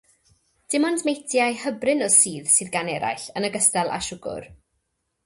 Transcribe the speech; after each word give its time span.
Dim 0.73 0.85
ond 0.87 1.03
meintiau 1.09 1.57
hybrin 1.63 2.01
o 2.05 2.07
sudd 2.15 2.49
sydd 2.53 2.71
gan 2.77 2.89
eraill, 2.95 3.27
yn 3.41 3.47
ogystal 3.51 3.93
â 3.99 4.01
siwgr. 4.07 4.49